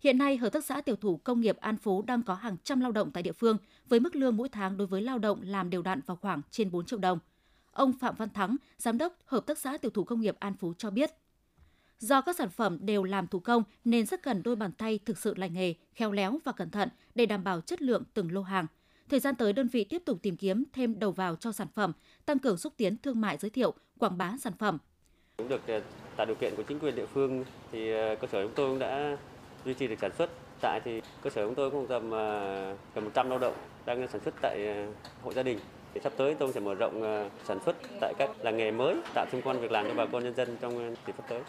[0.00, 2.80] Hiện nay, Hợp tác xã Tiểu thủ Công nghiệp An Phú đang có hàng trăm
[2.80, 3.56] lao động tại địa phương
[3.88, 6.70] với mức lương mỗi tháng đối với lao động làm đều đặn vào khoảng trên
[6.70, 7.18] 4 triệu đồng.
[7.72, 10.74] Ông Phạm Văn Thắng, Giám đốc Hợp tác xã Tiểu thủ Công nghiệp An Phú
[10.78, 11.10] cho biết.
[11.98, 15.18] Do các sản phẩm đều làm thủ công nên rất cần đôi bàn tay thực
[15.18, 18.42] sự lành nghề, khéo léo và cẩn thận để đảm bảo chất lượng từng lô
[18.42, 18.66] hàng.
[19.10, 21.92] Thời gian tới, đơn vị tiếp tục tìm kiếm thêm đầu vào cho sản phẩm,
[22.26, 24.78] tăng cường xúc tiến thương mại giới thiệu, quảng bá sản phẩm.
[25.36, 25.80] Cũng được ờ,
[26.16, 28.78] tạo điều kiện của chính quyền địa phương thì ờ, cơ sở chúng tôi cũng
[28.78, 29.16] đã
[29.64, 30.30] duy trì được sản xuất.
[30.60, 33.54] Tại thì cơ sở chúng tôi cũng tầm ờ, gần 100 lao động
[33.86, 34.86] đang sản xuất tại
[35.22, 35.58] hộ gia đình.
[36.02, 39.42] Sắp tới tôi sẽ mở rộng sản xuất tại các làng nghề mới, tạo thêm
[39.42, 41.40] quan việc làm cho bà con nhân dân trong dịp sắp tới.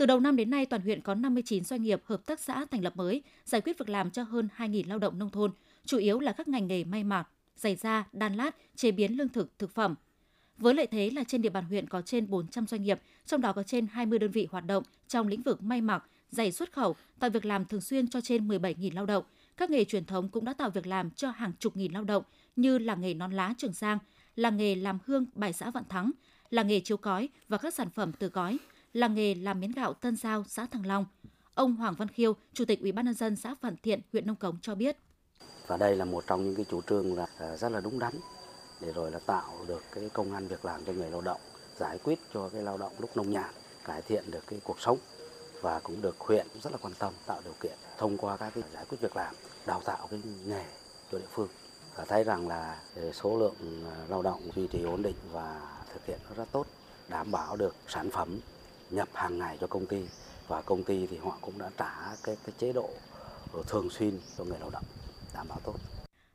[0.00, 2.84] Từ đầu năm đến nay, toàn huyện có 59 doanh nghiệp hợp tác xã thành
[2.84, 5.50] lập mới, giải quyết việc làm cho hơn 2.000 lao động nông thôn,
[5.86, 9.28] chủ yếu là các ngành nghề may mặc, giày da, đan lát, chế biến lương
[9.28, 9.94] thực, thực phẩm.
[10.58, 13.52] Với lợi thế là trên địa bàn huyện có trên 400 doanh nghiệp, trong đó
[13.52, 16.96] có trên 20 đơn vị hoạt động trong lĩnh vực may mặc, giày xuất khẩu,
[17.18, 19.24] tạo việc làm thường xuyên cho trên 17.000 lao động.
[19.56, 22.22] Các nghề truyền thống cũng đã tạo việc làm cho hàng chục nghìn lao động
[22.56, 23.98] như làng nghề nón lá Trường Giang,
[24.36, 26.10] làng nghề làm hương bài xã Vạn Thắng,
[26.50, 28.58] làng nghề chiếu cói và các sản phẩm từ cói,
[28.92, 31.06] làng nghề làm miến gạo Tân Giao, xã Thăng Long.
[31.54, 34.36] Ông Hoàng Văn Khiêu, Chủ tịch Ủy ban nhân dân xã Vạn Thiện, huyện Nông
[34.36, 34.96] Cống cho biết.
[35.70, 38.12] Và đây là một trong những cái chủ trương là ờ, rất là đúng đắn
[38.80, 41.40] để rồi là tạo được cái công an việc làm cho người lao động,
[41.78, 43.50] giải quyết cho cái lao động lúc nông nhàn,
[43.84, 44.98] cải thiện được cái cuộc sống
[45.60, 48.64] và cũng được huyện rất là quan tâm tạo điều kiện thông qua các cái
[48.72, 49.34] giải quyết việc làm,
[49.66, 50.64] đào tạo cái nghề
[51.12, 51.48] cho địa phương.
[51.96, 55.60] Và thấy rằng là ờ, số lượng ờ, lao động duy trì ổn định và
[55.92, 56.66] thực hiện nó rất tốt,
[57.08, 58.38] đảm bảo được sản phẩm
[58.90, 60.04] nhập hàng ngày cho công ty
[60.48, 62.90] và công ty thì họ cũng đã trả cái, cái chế độ
[63.66, 64.84] thường xuyên cho người lao động
[65.34, 65.74] đảm bảo tốt.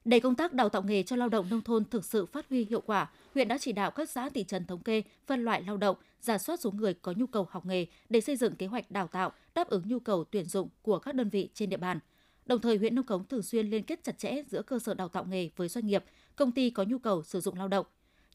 [0.05, 2.65] Để công tác đào tạo nghề cho lao động nông thôn thực sự phát huy
[2.65, 5.77] hiệu quả, huyện đã chỉ đạo các xã thị trấn thống kê, phân loại lao
[5.77, 8.91] động, giả soát số người có nhu cầu học nghề để xây dựng kế hoạch
[8.91, 11.99] đào tạo đáp ứng nhu cầu tuyển dụng của các đơn vị trên địa bàn.
[12.45, 15.10] Đồng thời, huyện Nông Cống thường xuyên liên kết chặt chẽ giữa cơ sở đào
[15.10, 16.03] tạo nghề với doanh nghiệp,
[16.36, 17.86] công ty có nhu cầu sử dụng lao động.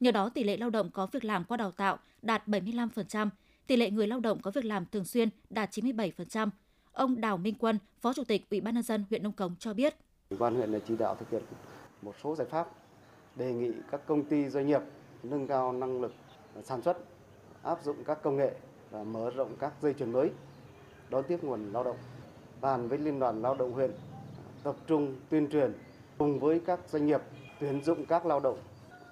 [0.01, 3.29] Nhờ đó, tỷ lệ lao động có việc làm qua đào tạo đạt 75%,
[3.67, 6.49] tỷ lệ người lao động có việc làm thường xuyên đạt 97%.
[6.93, 9.75] Ông Đào Minh Quân, Phó Chủ tịch Ủy ban nhân dân huyện Nông Cống cho
[9.75, 9.95] biết.
[10.31, 11.43] Ủy ban huyện đã chỉ đạo thực hiện
[12.03, 12.69] một số giải pháp
[13.37, 14.81] đề nghị các công ty doanh nghiệp
[15.23, 16.13] nâng cao năng lực
[16.65, 16.99] sản xuất,
[17.63, 18.55] áp dụng các công nghệ
[18.91, 20.31] và mở rộng các dây chuyền mới
[21.09, 21.97] đón tiếp nguồn lao động.
[22.61, 23.91] Bàn với Liên đoàn Lao động huyện
[24.63, 25.73] tập trung tuyên truyền
[26.19, 27.21] cùng với các doanh nghiệp
[27.61, 28.59] tuyển dụng các lao động,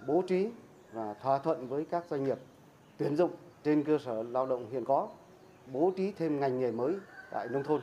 [0.06, 0.48] bố trí
[0.92, 2.38] và thỏa thuận với các doanh nghiệp
[2.96, 3.30] tuyển dụng
[3.64, 5.08] trên cơ sở lao động hiện có,
[5.72, 6.94] bố trí thêm ngành nghề mới
[7.30, 7.80] tại nông thôn.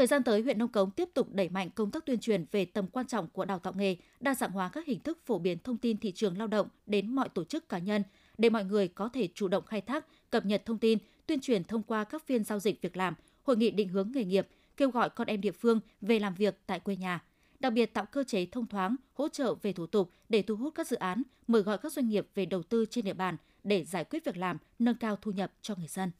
[0.00, 2.64] Thời gian tới, huyện Nông Cống tiếp tục đẩy mạnh công tác tuyên truyền về
[2.64, 5.58] tầm quan trọng của đào tạo nghề, đa dạng hóa các hình thức phổ biến
[5.64, 8.02] thông tin thị trường lao động đến mọi tổ chức cá nhân
[8.38, 11.64] để mọi người có thể chủ động khai thác, cập nhật thông tin, tuyên truyền
[11.64, 14.90] thông qua các phiên giao dịch việc làm, hội nghị định hướng nghề nghiệp, kêu
[14.90, 17.24] gọi con em địa phương về làm việc tại quê nhà.
[17.60, 20.74] Đặc biệt tạo cơ chế thông thoáng, hỗ trợ về thủ tục để thu hút
[20.74, 23.84] các dự án, mời gọi các doanh nghiệp về đầu tư trên địa bàn để
[23.84, 26.10] giải quyết việc làm, nâng cao thu nhập cho người dân.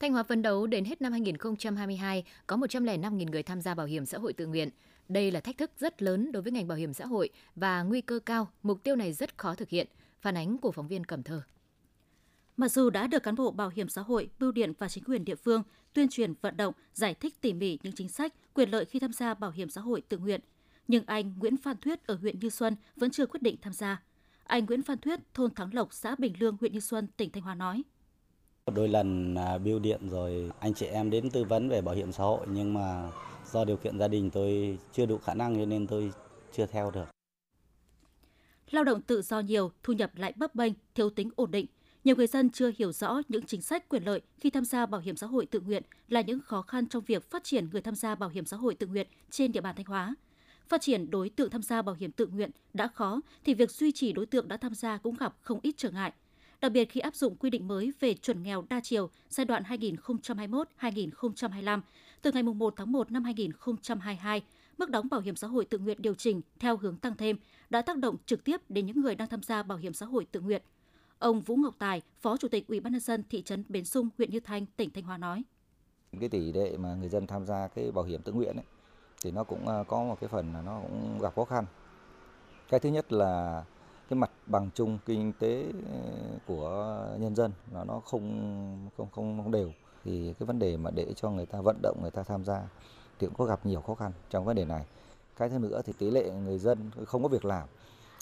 [0.00, 4.06] Thanh Hóa phấn đấu đến hết năm 2022 có 105.000 người tham gia bảo hiểm
[4.06, 4.68] xã hội tự nguyện.
[5.08, 8.00] Đây là thách thức rất lớn đối với ngành bảo hiểm xã hội và nguy
[8.00, 9.86] cơ cao, mục tiêu này rất khó thực hiện.
[10.20, 11.42] Phản ánh của phóng viên Cẩm Thơ.
[12.56, 15.24] Mặc dù đã được cán bộ bảo hiểm xã hội, bưu điện và chính quyền
[15.24, 18.84] địa phương tuyên truyền vận động, giải thích tỉ mỉ những chính sách, quyền lợi
[18.84, 20.40] khi tham gia bảo hiểm xã hội tự nguyện,
[20.88, 24.02] nhưng anh Nguyễn Phan Thuyết ở huyện Như Xuân vẫn chưa quyết định tham gia.
[24.44, 27.42] Anh Nguyễn Phan Thuyết, thôn Thắng Lộc, xã Bình Lương, huyện Như Xuân, tỉnh Thanh
[27.42, 27.82] Hóa nói:
[28.70, 32.12] Đôi lần à, biêu điện rồi anh chị em đến tư vấn về bảo hiểm
[32.12, 33.10] xã hội nhưng mà
[33.52, 36.12] do điều kiện gia đình tôi chưa đủ khả năng cho nên tôi
[36.52, 37.04] chưa theo được.
[38.70, 41.66] Lao động tự do nhiều, thu nhập lại bấp bênh, thiếu tính ổn định.
[42.04, 45.00] Nhiều người dân chưa hiểu rõ những chính sách quyền lợi khi tham gia bảo
[45.00, 47.94] hiểm xã hội tự nguyện là những khó khăn trong việc phát triển người tham
[47.94, 50.14] gia bảo hiểm xã hội tự nguyện trên địa bàn Thanh Hóa.
[50.68, 53.92] Phát triển đối tượng tham gia bảo hiểm tự nguyện đã khó thì việc duy
[53.92, 56.12] trì đối tượng đã tham gia cũng gặp không ít trở ngại–
[56.60, 59.62] đặc biệt khi áp dụng quy định mới về chuẩn nghèo đa chiều giai đoạn
[59.62, 61.80] 2021-2025
[62.22, 64.42] từ ngày 1 tháng 1 năm 2022,
[64.78, 67.36] mức đóng bảo hiểm xã hội tự nguyện điều chỉnh theo hướng tăng thêm
[67.70, 70.26] đã tác động trực tiếp đến những người đang tham gia bảo hiểm xã hội
[70.32, 70.62] tự nguyện.
[71.18, 74.08] Ông Vũ Ngọc Tài, Phó Chủ tịch Ủy ban nhân dân thị trấn Bến Sung,
[74.18, 75.42] huyện Như Thanh, tỉnh Thanh Hóa nói:
[76.20, 78.64] Cái tỷ lệ mà người dân tham gia cái bảo hiểm tự nguyện ấy,
[79.22, 81.64] thì nó cũng à, có một cái phần là nó cũng gặp khó khăn.
[82.68, 83.64] Cái thứ nhất là
[84.08, 85.98] cái mặt bằng chung kinh tế ờ,
[86.46, 89.72] của nhân dân là nó không không không, không đều
[90.04, 92.68] thì cái vấn đề mà để cho người ta vận động người ta tham gia
[93.18, 94.84] thì cũng có gặp nhiều khó khăn trong vấn đề này.
[95.36, 97.68] Cái thứ nữa thì tỷ lệ người dân không có việc làm.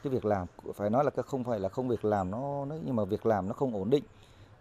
[0.03, 3.05] Cái việc làm phải nói là không phải là không việc làm nó nhưng mà
[3.05, 4.05] việc làm nó không ổn định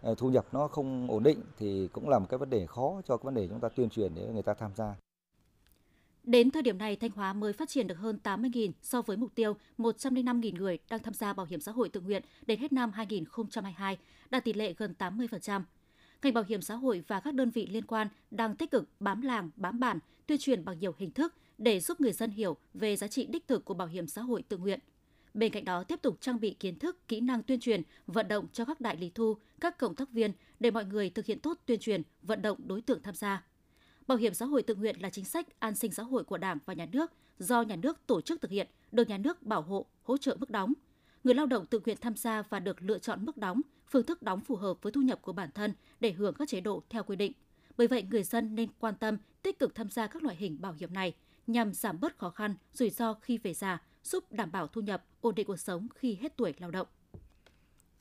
[0.02, 3.00] ờ, thu nhập nó không ổn định thì cũng là một cái vấn đề khó
[3.04, 4.94] cho cái vấn đề chúng ta tuyên truyền để người ta tham gia.
[6.26, 9.34] Đến thời điểm này, Thanh Hóa mới phát triển được hơn 80.000 so với mục
[9.34, 12.92] tiêu 105.000 người đang tham gia bảo hiểm xã hội tự nguyện đến hết năm
[12.92, 13.98] 2022,
[14.30, 15.62] đạt tỷ lệ gần 80%.
[16.22, 19.20] Ngành bảo hiểm xã hội và các đơn vị liên quan đang tích cực bám
[19.20, 22.96] làng, bám bản, tuyên truyền bằng nhiều hình thức để giúp người dân hiểu về
[22.96, 24.80] giá trị đích thực của bảo hiểm xã hội tự nguyện.
[25.34, 28.46] Bên cạnh đó, tiếp tục trang bị kiến thức, kỹ năng tuyên truyền, vận động
[28.52, 31.58] cho các đại lý thu, các cộng tác viên để mọi người thực hiện tốt
[31.66, 33.42] tuyên truyền, vận động đối tượng tham gia.
[34.06, 36.58] Bảo hiểm xã hội tự nguyện là chính sách an sinh xã hội của Đảng
[36.66, 39.86] và Nhà nước do nhà nước tổ chức thực hiện, được nhà nước bảo hộ,
[40.02, 40.72] hỗ trợ mức đóng.
[41.24, 44.22] Người lao động tự nguyện tham gia và được lựa chọn mức đóng, phương thức
[44.22, 47.02] đóng phù hợp với thu nhập của bản thân để hưởng các chế độ theo
[47.02, 47.32] quy định.
[47.76, 50.72] Bởi vậy, người dân nên quan tâm, tích cực tham gia các loại hình bảo
[50.72, 51.14] hiểm này
[51.46, 55.04] nhằm giảm bớt khó khăn, rủi ro khi về già, giúp đảm bảo thu nhập,
[55.20, 56.86] ổn định cuộc sống khi hết tuổi lao động.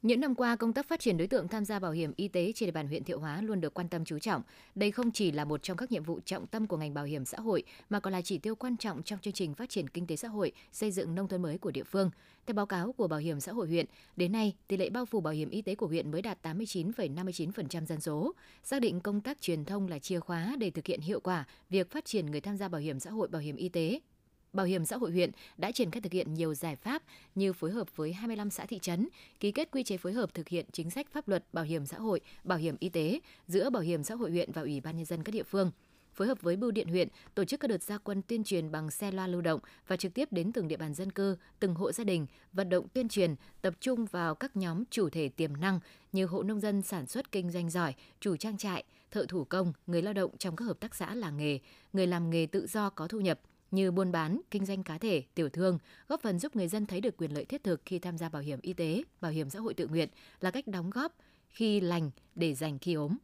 [0.06, 2.52] Những năm qua, công tác phát triển đối tượng tham gia bảo hiểm y tế
[2.56, 4.42] trên địa bàn huyện Thiệu Hóa luôn được quan tâm chú trọng.
[4.76, 7.26] Đây không chỉ là một trong các nhiệm vụ trọng tâm của ngành bảo hiểm
[7.26, 10.08] xã hội, mà còn là chỉ tiêu quan trọng trong chương trình phát triển kinh
[10.08, 12.10] tế xã hội, xây dựng nông thôn mới của địa phương.
[12.46, 15.22] Theo báo cáo của Bảo hiểm xã hội huyện, đến nay, tỷ lệ bao phủ
[15.22, 18.34] bảo hiểm y tế của huyện mới đạt 89,59% dân số.
[18.64, 21.92] Xác định công tác truyền thông là chìa khóa để thực hiện hiệu quả việc
[21.92, 24.00] phát triển người tham gia bảo hiểm xã hội, bảo hiểm y tế
[24.56, 27.04] Bảo hiểm xã hội huyện đã triển khai thực hiện nhiều giải pháp
[27.36, 29.08] như phối hợp với 25 xã thị trấn,
[29.40, 31.98] ký kết quy chế phối hợp thực hiện chính sách pháp luật bảo hiểm xã
[31.98, 35.06] hội, bảo hiểm y tế giữa Bảo hiểm xã hội huyện và Ủy ban nhân
[35.06, 35.72] dân các địa phương.
[36.14, 38.92] Phối hợp với bưu điện huyện tổ chức các đợt gia quân tuyên truyền bằng
[38.92, 41.92] xe loa lưu động và trực tiếp đến từng địa bàn dân cư, từng hộ
[41.92, 45.80] gia đình, vận động tuyên truyền, tập trung vào các nhóm chủ thể tiềm năng
[46.12, 49.74] như hộ nông dân sản xuất kinh doanh giỏi, chủ trang trại, thợ thủ công,
[49.88, 51.60] người lao động trong các hợp tác xã làng nghề,
[51.94, 53.40] người làm nghề tự do có thu nhập–
[53.72, 57.02] như buôn bán, kinh doanh cá thể, tiểu thương, góp phần giúp người dân thấy
[57.02, 59.60] được quyền lợi thiết thực khi tham gia bảo hiểm y tế, bảo hiểm xã
[59.60, 61.16] hội tự nguyện là cách đóng góp
[61.50, 63.18] khi lành để dành khi ốm.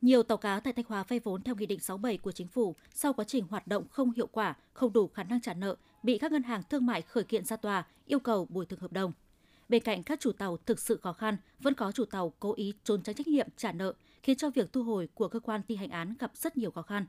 [0.00, 2.74] Nhiều tàu cá tại Thanh Hóa vay vốn theo Nghị định 67 của Chính phủ
[2.94, 6.18] sau quá trình hoạt động không hiệu quả, không đủ khả năng trả nợ, bị
[6.18, 9.12] các ngân hàng thương mại khởi kiện ra tòa yêu cầu bồi thường hợp đồng.
[9.68, 12.72] Bên cạnh các chủ tàu thực sự khó khăn, vẫn có chủ tàu cố ý
[12.84, 15.76] trốn tránh trách nhiệm trả nợ, khiến cho việc thu hồi của cơ quan thi
[15.76, 17.06] hành án gặp rất nhiều khó khăn.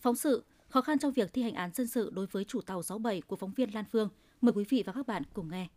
[0.00, 2.82] Phóng sự Khó khăn trong việc thi hành án dân sự đối với chủ tàu
[2.82, 4.08] 67 của phóng viên Lan Phương.
[4.40, 5.68] Mời quý vị và các bạn cùng nghe.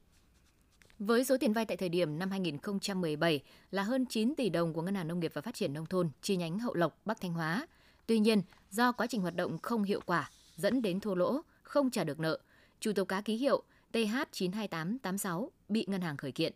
[1.00, 4.82] Với số tiền vay tại thời điểm năm 2017 là hơn 9 tỷ đồng của
[4.82, 7.34] Ngân hàng Nông nghiệp và Phát triển Nông thôn chi nhánh Hậu Lộc, Bắc Thanh
[7.34, 7.68] Hóa.
[8.08, 11.90] Tuy nhiên, do quá trình hoạt động không hiệu quả, dẫn đến thua lỗ, không
[11.90, 12.40] trả được nợ,
[12.80, 16.54] chủ tàu cá ký hiệu TH92886 bị ngân hàng khởi kiện.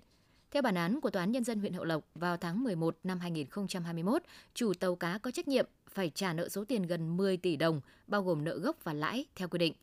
[0.51, 3.19] Theo bản án của Tòa án Nhân dân huyện Hậu Lộc vào tháng 11 năm
[3.19, 7.55] 2021, chủ tàu cá có trách nhiệm phải trả nợ số tiền gần 10 tỷ
[7.55, 9.73] đồng, bao gồm nợ gốc và lãi theo quy định.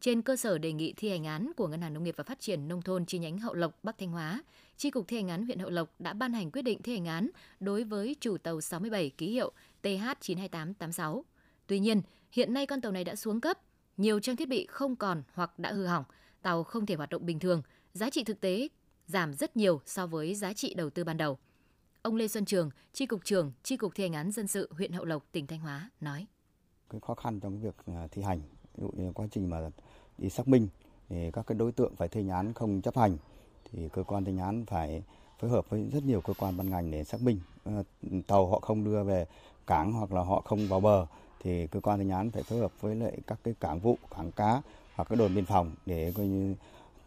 [0.00, 2.40] Trên cơ sở đề nghị thi hành án của Ngân hàng Nông nghiệp và Phát
[2.40, 4.42] triển Nông thôn chi nhánh Hậu Lộc, Bắc Thanh Hóa,
[4.76, 7.06] Tri cục thi hành án huyện Hậu Lộc đã ban hành quyết định thi hành
[7.06, 9.52] án đối với chủ tàu 67 ký hiệu
[9.82, 11.22] TH92886.
[11.66, 12.02] Tuy nhiên,
[12.32, 13.58] hiện nay con tàu này đã xuống cấp,
[13.96, 16.04] nhiều trang thiết bị không còn hoặc đã hư hỏng,
[16.42, 18.68] tàu không thể hoạt động bình thường, giá trị thực tế
[19.08, 21.38] giảm rất nhiều so với giá trị đầu tư ban đầu.
[22.02, 24.92] Ông Lê Xuân Trường, Tri cục trưởng Tri cục thi hành án dân sự huyện
[24.92, 26.26] Hậu Lộc, tỉnh Thanh Hóa nói:
[26.90, 28.40] Cái khó khăn trong việc à, thi hành,
[28.74, 29.58] ví dụ như quá trình mà
[30.18, 30.68] đi xác minh
[31.08, 33.16] thì các cái đối tượng phải thi hành án không chấp hành
[33.72, 35.02] thì cơ quan thi hành án phải
[35.38, 37.82] phối hợp với rất nhiều cơ quan ban ngành để xác minh ờ,
[38.26, 39.26] tàu họ không đưa về
[39.66, 41.06] cảng hoặc là họ không vào bờ
[41.42, 43.98] thì cơ quan thi hành án phải phối hợp với lại các cái cảng vụ
[44.16, 44.62] cảng cá
[44.94, 46.54] hoặc các đồn biên phòng để coi như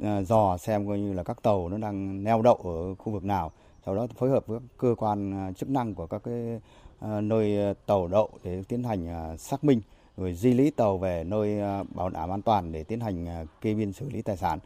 [0.04, 3.24] À, dò xem coi như là các tàu nó đang neo đậu ở khu vực
[3.24, 3.52] nào
[3.86, 6.62] sau đó phối hợp với cơ quan à, chức năng của các cái
[7.00, 9.82] à, nơi tàu đậu để tiến hành xác minh
[10.18, 11.62] rồi di lý tàu về nơi
[11.96, 14.60] bảo đảm an toàn để tiến hành kê biên xử lý tài sản.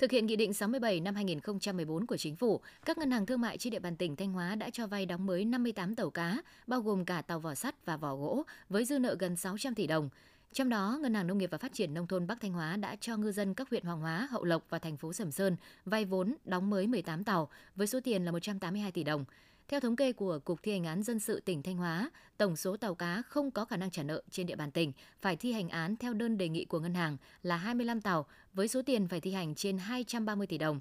[0.00, 3.58] Thực hiện Nghị định 67 năm 2014 của Chính phủ, các ngân hàng thương mại
[3.58, 6.36] trên địa bàn tỉnh Thanh Hóa đã cho vay đóng mới 58 tàu cá,
[6.66, 9.86] bao gồm cả tàu vỏ sắt và vỏ gỗ, với dư nợ gần 600 tỷ
[9.86, 10.08] đồng.
[10.54, 12.96] Trong đó, Ngân hàng Nông nghiệp và Phát triển Nông thôn Bắc Thanh Hóa đã
[13.00, 16.04] cho ngư dân các huyện Hoàng Hóa, Hậu Lộc và thành phố Sầm Sơn vay
[16.04, 19.24] vốn đóng mới 18 tàu với số tiền là 182 tỷ đồng.
[19.68, 22.76] Theo thống kê của Cục Thi hành án dân sự tỉnh Thanh Hóa, tổng số
[22.76, 25.68] tàu cá không có khả năng trả nợ trên địa bàn tỉnh phải thi hành
[25.68, 29.20] án theo đơn đề nghị của ngân hàng là 25 tàu với số tiền phải
[29.20, 30.80] thi hành trên 230 tỷ đồng.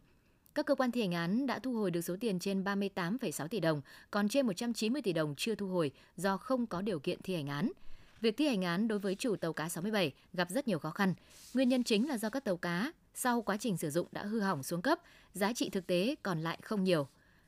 [0.55, 3.59] Các cơ quan thi hành án đã thu hồi được số tiền trên 38,6 tỷ
[3.59, 7.35] đồng, còn trên 190 tỷ đồng chưa thu hồi do không có điều kiện thi
[7.35, 7.71] hành án.
[8.21, 11.13] Việc thi hành án đối với chủ tàu cá 67 gặp rất nhiều khó khăn.
[11.53, 14.39] Nguyên nhân chính là do các tàu cá sau quá trình sử dụng đã hư
[14.39, 14.99] hỏng xuống cấp,
[15.33, 17.07] giá trị thực tế còn lại không nhiều.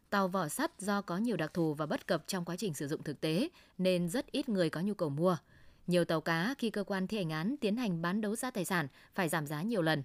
[0.09, 2.87] Tàu vỏ sắt do có nhiều đặc thù và bất cập trong quá trình sử
[2.87, 5.37] dụng thực tế nên rất ít người có nhu cầu mua.
[5.87, 8.65] Nhiều tàu cá khi cơ quan thi hành án tiến hành bán đấu giá tài
[8.65, 10.03] sản phải giảm giá nhiều lần.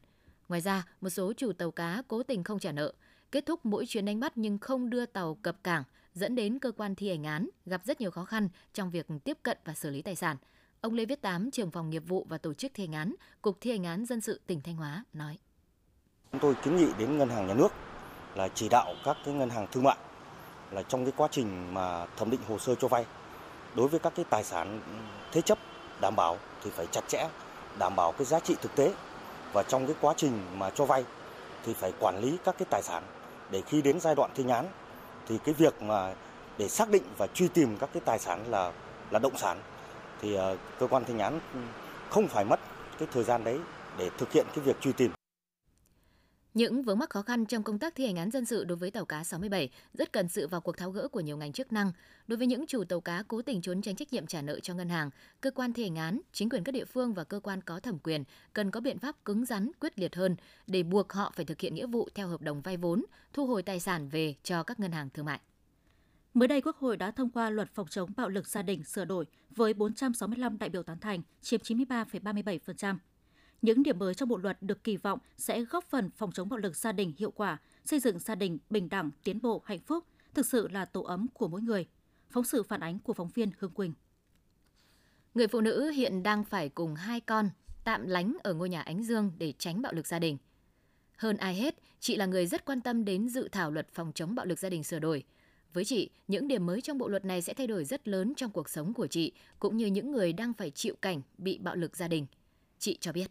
[0.48, 2.92] Ngoài ra, một số chủ tàu cá cố tình không trả nợ,
[3.32, 5.82] kết thúc mỗi chuyến đánh bắt nhưng không đưa tàu cập cảng,
[6.14, 9.38] dẫn đến cơ quan thi hành án gặp rất nhiều khó khăn trong việc tiếp
[9.42, 10.36] cận và xử lý tài sản.
[10.86, 13.56] Ông Lê Viết Tám, trưởng phòng nghiệp vụ và tổ chức thi hành án, Cục
[13.60, 15.38] Thi hành án dân sự tỉnh Thanh Hóa nói:
[16.32, 17.68] Chúng tôi kiến nghị đến ngân hàng nhà nước
[18.34, 19.96] là chỉ đạo các cái ngân hàng thương mại
[20.70, 23.06] là trong cái quá trình mà thẩm định hồ sơ cho vay
[23.74, 24.80] đối với các cái tài sản
[25.32, 25.58] thế chấp
[26.00, 27.28] đảm bảo thì phải chặt chẽ
[27.78, 28.94] đảm bảo cái giá trị thực tế.
[29.52, 31.04] Và trong cái quá trình mà cho vay
[31.64, 33.02] thì phải quản lý các cái tài sản
[33.50, 34.66] để khi đến giai đoạn thi án
[35.28, 36.14] thì cái việc mà
[36.58, 38.72] để xác định và truy tìm các cái tài sản là
[39.10, 39.58] là động sản
[40.20, 41.40] thì ờ, cơ quan thi án
[42.10, 42.60] không phải mất
[42.98, 43.58] cái thời gian đấy
[43.98, 45.10] để thực hiện cái việc truy tìm.
[46.56, 48.90] Những vướng mắc khó khăn trong công tác thi hành án dân sự đối với
[48.90, 51.92] tàu cá 67 rất cần sự vào cuộc tháo gỡ của nhiều ngành chức năng.
[52.26, 54.74] Đối với những chủ tàu cá cố tình trốn tránh trách nhiệm trả nợ cho
[54.74, 57.62] ngân hàng, cơ quan thi hành án, chính quyền các địa phương và cơ quan
[57.62, 61.32] có thẩm quyền cần có biện pháp cứng rắn, quyết liệt hơn để buộc họ
[61.34, 64.34] phải thực hiện nghĩa vụ theo hợp đồng vay vốn, thu hồi tài sản về
[64.42, 65.40] cho các ngân hàng thương mại.
[66.36, 69.04] Mới đây, Quốc hội đã thông qua luật phòng chống bạo lực gia đình sửa
[69.04, 72.96] đổi với 465 đại biểu tán thành, chiếm 93,37%.
[73.62, 76.58] Những điểm mới trong bộ luật được kỳ vọng sẽ góp phần phòng chống bạo
[76.58, 80.04] lực gia đình hiệu quả, xây dựng gia đình bình đẳng, tiến bộ, hạnh phúc,
[80.34, 81.86] thực sự là tổ ấm của mỗi người.
[82.30, 83.94] Phóng sự phản ánh của phóng viên Hương Quỳnh.
[85.34, 87.50] Người phụ nữ hiện đang phải cùng hai con
[87.84, 90.38] tạm lánh ở ngôi nhà Ánh Dương để tránh bạo lực gia đình.
[91.16, 94.34] Hơn ai hết, chị là người rất quan tâm đến dự thảo luật phòng chống
[94.34, 95.24] bạo lực gia đình sửa đổi.
[95.76, 98.50] Với chị, những điểm mới trong bộ luật này sẽ thay đổi rất lớn trong
[98.50, 101.96] cuộc sống của chị, cũng như những người đang phải chịu cảnh bị bạo lực
[101.96, 102.26] gia đình.
[102.78, 103.26] Chị cho biết.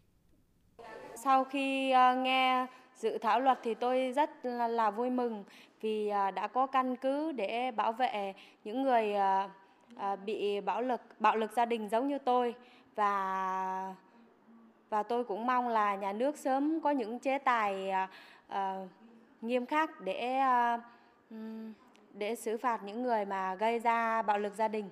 [1.15, 5.43] Sau khi à, nghe dự thảo luật thì tôi rất là vui mừng
[5.81, 9.49] vì à, đã có căn cứ để bảo vệ những người à,
[10.25, 12.55] bị bạo lực bạo lực gia đình giống như tôi
[12.95, 13.95] và
[14.89, 17.91] và tôi cũng mong là nhà nước sớm có những chế tài
[18.51, 18.55] uh,
[19.41, 20.39] nghiêm khắc để
[20.75, 21.35] uh,
[22.15, 24.89] để xử phạt những người mà gây ra bạo lực gia đình.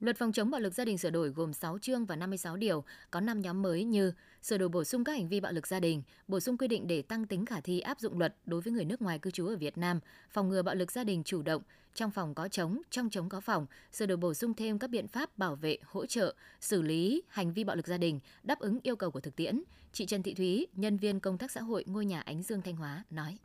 [0.00, 2.84] Luật phòng chống bạo lực gia đình sửa đổi gồm 6 chương và 56 điều,
[3.10, 4.12] có 5 nhóm mới như
[4.42, 6.86] sửa đổi bổ sung các hành vi bạo lực gia đình, bổ sung quy định
[6.86, 9.46] để tăng tính khả thi áp dụng luật đối với người nước ngoài cư trú
[9.46, 11.62] ở Việt Nam, phòng ngừa bạo lực gia đình chủ động,
[11.94, 15.08] trong phòng có chống, trong chống có phòng, sửa đổi bổ sung thêm các biện
[15.08, 18.78] pháp bảo vệ, hỗ trợ, xử lý hành vi bạo lực gia đình, đáp ứng
[18.82, 19.62] yêu cầu của thực tiễn.
[19.92, 22.76] Chị Trần Thị Thúy, nhân viên công tác xã hội ngôi nhà Ánh Dương Thanh
[22.76, 23.38] Hóa nói.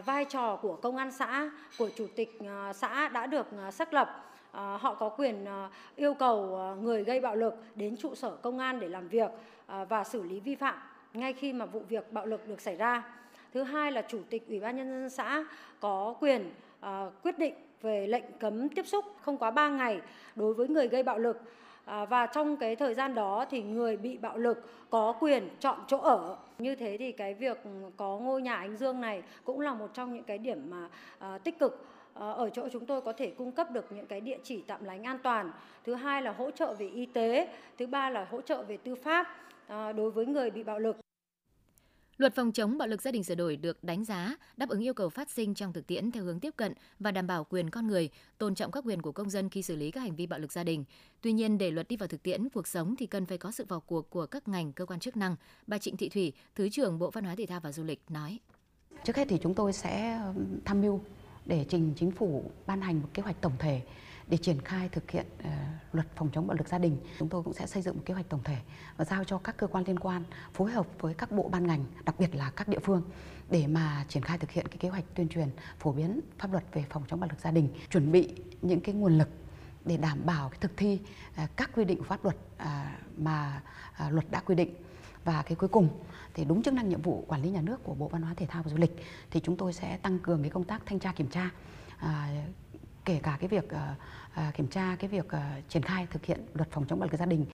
[0.00, 3.94] Vai trò của công an xã, của chủ tịch ờ, xã đã được ờ, xác
[3.94, 5.46] lập ờ, họ có quyền
[5.96, 9.30] yêu cầu người gây bạo lực đến trụ sở công an để làm việc
[9.88, 10.78] và xử lý vi phạm
[11.12, 13.02] ngay khi mà vụ việc bạo lực được xảy ra.
[13.54, 15.44] Thứ hai là chủ tịch ủy ban nhân dân xã
[15.80, 16.50] có quyền
[17.22, 20.00] quyết định về lệnh cấm tiếp xúc không quá 3 ngày
[20.36, 21.40] đối với người gây bạo lực
[21.84, 25.78] À, và trong cái thời gian đó thì người bị bạo lực có quyền chọn
[25.86, 26.36] chỗ ở.
[26.58, 27.58] Như thế thì cái việc
[27.96, 31.38] có ngôi nhà ánh dương này cũng là một trong những cái điểm mà à,
[31.38, 31.86] tích cực.
[32.14, 34.84] À, ở chỗ chúng tôi có thể cung cấp được những cái địa chỉ tạm
[34.84, 35.50] lánh an toàn.
[35.84, 38.94] Thứ hai là hỗ trợ về y tế, thứ ba là hỗ trợ về tư
[38.94, 39.26] pháp
[39.68, 40.96] đối với người bị bạo lực.
[42.16, 44.94] Luật phòng chống bạo lực gia đình sửa đổi được đánh giá đáp ứng yêu
[44.94, 47.86] cầu phát sinh trong thực tiễn theo hướng tiếp cận và đảm bảo quyền con
[47.86, 50.38] người, tôn trọng các quyền của công dân khi xử lý các hành vi bạo
[50.38, 50.84] lực gia đình.
[51.20, 53.64] Tuy nhiên, để luật đi vào thực tiễn cuộc sống thì cần phải có sự
[53.68, 55.36] vào cuộc của các ngành cơ quan chức năng.
[55.66, 58.38] Bà Trịnh Thị Thủy, Thứ trưởng Bộ Văn hóa Thể thao và Du lịch nói:
[59.04, 60.20] Trước hết thì chúng tôi sẽ
[60.64, 61.00] tham mưu
[61.46, 63.82] để trình chính phủ ban hành một kế hoạch tổng thể
[64.28, 65.46] để triển khai thực hiện uh,
[65.92, 66.98] luật phòng chống bạo lực gia đình.
[67.18, 68.56] Chúng tôi cũng sẽ xây dựng một kế hoạch tổng thể
[68.96, 71.84] và giao cho các cơ quan liên quan phối hợp với các bộ ban ngành
[72.04, 73.02] đặc biệt là các địa phương
[73.50, 76.64] để mà triển khai thực hiện cái kế hoạch tuyên truyền phổ biến pháp luật
[76.72, 79.28] về phòng chống bạo lực gia đình chuẩn bị những cái nguồn lực
[79.84, 81.00] để đảm bảo cái thực thi
[81.44, 82.66] uh, các quy định của pháp luật uh,
[83.18, 83.62] mà
[84.06, 84.74] uh, luật đã quy định.
[85.24, 85.88] Và cái cuối cùng
[86.34, 88.46] thì đúng chức năng nhiệm vụ quản lý nhà nước của Bộ Văn hóa Thể
[88.46, 88.96] thao và Du lịch
[89.30, 91.50] thì chúng tôi sẽ tăng cường cái công tác thanh tra kiểm tra
[91.98, 92.44] à,
[93.04, 93.94] kể cả cái việc ờ,
[94.34, 97.18] ờ, kiểm tra cái việc ờ, triển khai thực hiện luật phòng chống bạo lực
[97.18, 97.46] gia đình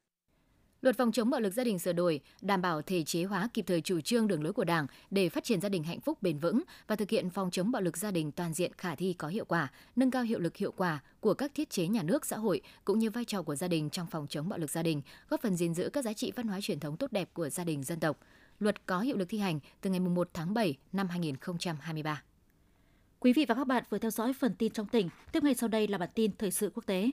[0.82, 3.64] Luật phòng chống bạo lực gia đình sửa đổi đảm bảo thể chế hóa kịp
[3.66, 6.38] thời chủ trương đường lối của Đảng để phát triển gia đình hạnh phúc bền
[6.38, 9.28] vững và thực hiện phòng chống bạo lực gia đình toàn diện khả thi có
[9.28, 12.36] hiệu quả, nâng cao hiệu lực hiệu quả của các thiết chế nhà nước xã
[12.36, 15.02] hội cũng như vai trò của gia đình trong phòng chống bạo lực gia đình,
[15.28, 17.64] góp phần gìn giữ các giá trị văn hóa truyền thống tốt đẹp của gia
[17.64, 18.18] đình dân tộc.
[18.58, 22.22] Luật có hiệu lực thi hành từ ngày 1 tháng 7 năm 2023.
[23.20, 25.08] Quý vị và các bạn vừa theo dõi phần tin trong tỉnh.
[25.32, 27.10] Tiếp ngay sau đây là bản tin thời sự quốc tế.